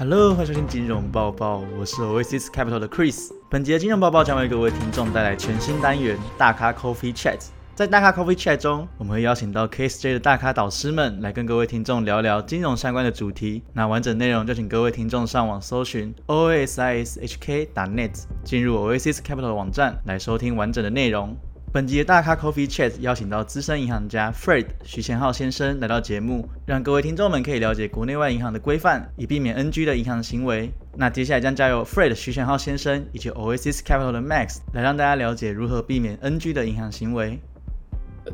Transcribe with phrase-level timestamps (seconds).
[0.00, 3.30] Hello，欢迎收听金融报报，我是 Oasis Capital 的 Chris。
[3.50, 7.38] 本节金融报报将为各位听众带来全新单元大咖 Coffee Chat。
[7.74, 13.62] 在大咖 Coffee Chat 中，我们会邀请到 KSJ 的大咖导师们来跟各位听众聊聊金融相关的主题。
[13.74, 21.36] 那完整内容就请各位听众上网搜寻 oasishk.net，进入 Oasis Capital 的网站来收听完整的内容。
[21.72, 30.68] 本集的大咖 Coffee Chat 邀请到资深银行家 Fred 徐贤浩先生来到节目，让各位听众们可以了解国内外银行的规范，以避免 NG 的银行行为。
[30.96, 37.38] 那接下来将交由 Fred 徐贤浩先生以及 Oasis Capital 的 Max 来让大家了解如何避免 NG 的银行行为。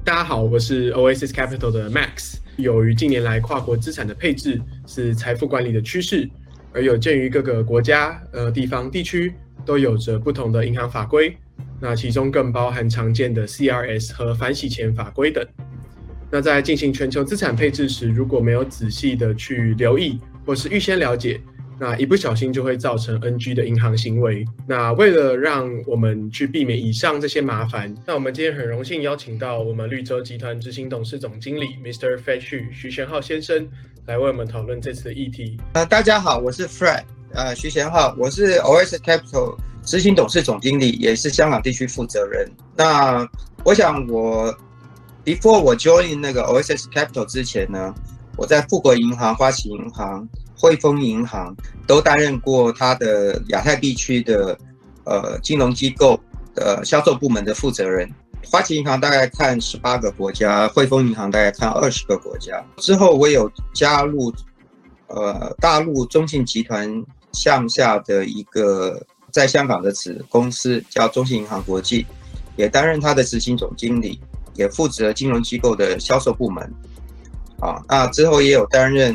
[0.02, 2.38] 大家好，我是 Oasis Capital 的 Max。
[2.56, 6.26] 由于近年来跨国资产的配置是财富管理的趋势，
[6.72, 9.34] 而有鉴于各个国家、呃地方、地区
[9.66, 11.36] 都有着不同的银行法规。
[11.80, 15.46] 那其中更包含常见的 CRS 和反洗钱法规等。
[16.30, 21.40] 那在进行全球资产配置时，如果没有仔细的去留意或是预先了解，
[21.78, 24.44] 那一不小心就会造成 NG 的银行行为。
[24.66, 32.16] 那为了让我们去避免以上这些麻烦，那我们今天很荣幸邀请到我们绿洲集团执行董事总经理 Mr.
[32.16, 33.68] Fred 徐徐贤浩先生
[34.06, 35.58] 来为我们讨论这次的议题。
[35.74, 39.56] 呃，大家好，我是 Fred，呃，徐贤浩，我是 OS Capital。
[39.86, 42.50] 执行董事总经理也是香港地区负责人。
[42.76, 43.26] 那
[43.64, 44.52] 我想我
[45.24, 47.94] ，before 我 join 那个 O S S Capital 之前呢，
[48.36, 51.54] 我在富国银行、花旗银行、汇丰银行
[51.86, 54.58] 都担任过他的亚太地区的
[55.04, 56.18] 呃金融机构
[56.52, 58.10] 的销售部门的负责人。
[58.44, 62.60] 花旗银行大概看十八个国家，汇丰银行大概看二十个国家。
[62.78, 64.32] 之后我有加入
[65.06, 69.00] 呃大陆中信集团向下的一个。
[69.36, 72.06] 在香港的子公司叫中信银行国际，
[72.56, 74.18] 也担任他的执行总经理，
[74.54, 76.64] 也负责金融机构的销售部门。
[77.60, 79.14] 啊，那之后也有担任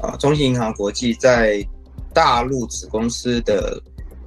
[0.00, 1.64] 啊中信银行国际在
[2.12, 3.80] 大陆子公司的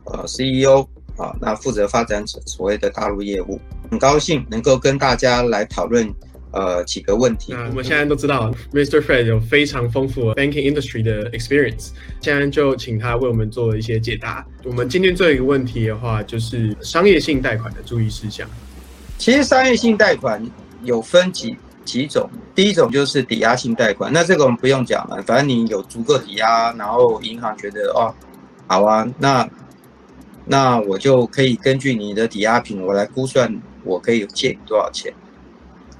[0.05, 3.59] 呃 CEO 啊，那负责发展所谓的大陆业务。
[3.89, 6.09] 很高兴能够跟大家来讨论。
[6.51, 7.53] 呃，几个问题。
[7.53, 8.99] 那我们现在都知道，Mr.
[8.99, 11.91] Fred 有非常丰富的 banking industry 的 experience，
[12.21, 14.45] 现在就请他为我们做一些解答。
[14.63, 18.47] 我们今天最后一个问题的话，就是商业性贷款的注意事项。
[19.17, 20.45] 其实商业性贷款
[20.83, 28.13] 有分几几种，第一种就是抵押性贷款，那这个我们不用讲了，反正你有足够抵押，然后银行觉得哦，
[28.67, 29.49] 好啊，那
[30.45, 35.13] 那我就可以根据你的抵押品，我来估算我可以借你多少钱。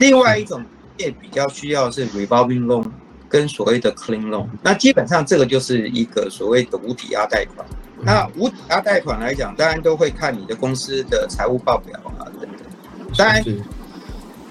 [0.01, 0.65] 另外一种
[0.97, 2.83] 业比较需要是 revolving loan
[3.29, 7.63] 跟所谓的 clean loan，那基本上这个就是一个所谓的无抵押贷款。
[8.01, 13.15] 那无抵押贷款来讲，当然都会看你的公司的财务报表啊等等。
[13.15, 13.43] 当然，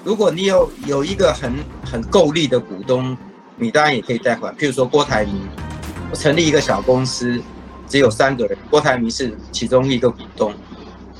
[0.04, 1.52] 如果你有有一个很
[1.84, 3.18] 很够力的股东，
[3.56, 4.54] 你当然也可以贷款。
[4.56, 5.34] 譬如说郭台铭，
[6.12, 7.42] 我成立一个小公司，
[7.88, 10.54] 只有三个人，郭台铭是其中一个股东。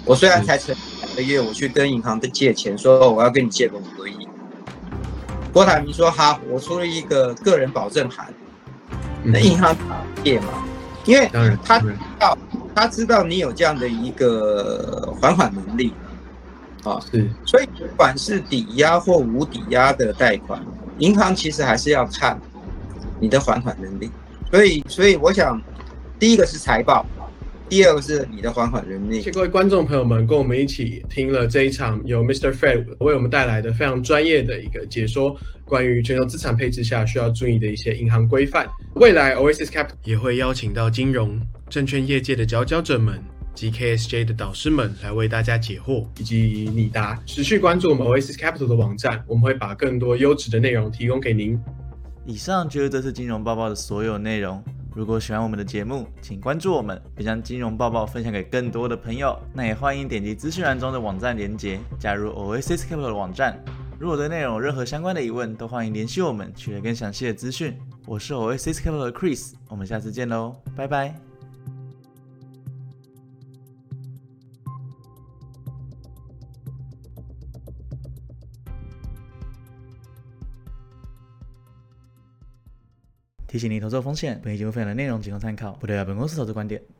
[0.04, 0.80] 我虽然才成两
[1.14, 4.28] 个月，我去跟银行的借钱，说我要跟你借个五个亿。
[5.52, 8.32] 郭台铭说：“好，我出了一个个人保证函，
[9.24, 9.76] 那银行
[10.22, 10.48] 借嘛？
[11.04, 11.28] 因为
[11.64, 12.38] 他知道，
[12.74, 15.92] 他知道你有这样的一个还款能力，
[16.84, 20.64] 啊，是，所以不管是抵押或无抵押的贷款，
[20.98, 22.40] 银行其实还是要看
[23.18, 24.10] 你的还款能力。
[24.50, 25.60] 所以，所以我想，
[26.18, 27.04] 第一个是财报。”
[27.70, 29.18] 第二个是你的还款能力。
[29.18, 32.50] 谢谢各位观众朋友们，跟我们一起听了这一场由 Mr.
[32.52, 38.68] Fred 为我们带来的非常专业的一个解说，关于全球资产配置下需要注意的一些银行规范。
[38.94, 43.22] 未来 Oasis Capital 也会邀请到金融证券业界的佼佼者们
[43.54, 47.22] 及 KSJ 的导师们来为大家解惑以及拟答。
[47.24, 51.56] 持续关注我们 Oasis Capital 的网站，我们会把更多优质的内容提供给您。
[52.26, 54.60] 以上就是这次金融报告的所有内容。
[54.94, 59.38] 如果喜欢我们的节目，请关注我们，并将金融报告分享给更多的朋友。
[59.54, 63.62] 那也欢迎点击资讯栏中的网站连接，加入 Oasis Capital 的网站。
[63.98, 67.76] 如果对内容有任何相关的疑问，都欢迎联系我们，取得更详细的资讯。
[68.06, 71.29] 我是 Oasis Capital 的 Chris，我们下次见喽，拜拜。
[83.50, 86.80] 提醒您：投资风险，本期节目分享的内容仅供参考，不代表本公司投资观点。